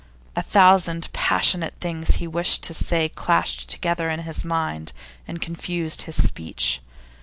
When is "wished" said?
2.25-2.63